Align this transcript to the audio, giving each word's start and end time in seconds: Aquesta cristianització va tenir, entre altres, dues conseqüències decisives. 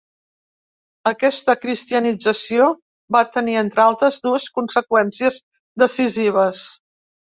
Aquesta 1.09 1.53
cristianització 1.65 2.69
va 3.17 3.23
tenir, 3.35 3.57
entre 3.63 3.83
altres, 3.85 4.19
dues 4.29 4.49
conseqüències 4.59 5.39
decisives. 5.85 6.65